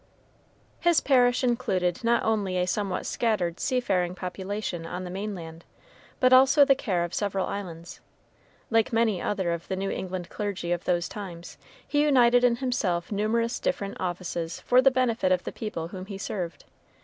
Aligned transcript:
His 0.79 0.99
parish 0.99 1.43
included 1.43 2.03
not 2.03 2.23
only 2.23 2.57
a 2.57 2.65
somewhat 2.65 3.05
scattered 3.05 3.59
seafaring 3.59 4.15
population 4.15 4.83
on 4.83 5.03
the 5.03 5.11
mainland, 5.11 5.63
but 6.19 6.33
also 6.33 6.65
the 6.65 6.73
care 6.73 7.03
of 7.03 7.13
several 7.13 7.45
islands. 7.45 7.99
Like 8.71 8.91
many 8.91 9.21
other 9.21 9.51
of 9.51 9.67
the 9.67 9.75
New 9.75 9.91
England 9.91 10.27
clergy 10.29 10.71
of 10.71 10.85
those 10.85 11.07
times, 11.07 11.59
he 11.87 12.01
united 12.01 12.43
in 12.43 12.55
himself 12.55 13.11
numerous 13.11 13.59
different 13.59 13.95
offices 13.99 14.59
for 14.61 14.81
the 14.81 14.89
benefit 14.89 15.31
of 15.31 15.43
the 15.43 15.51
people 15.51 15.89
whom 15.89 16.07
he 16.07 16.17
served. 16.17 16.65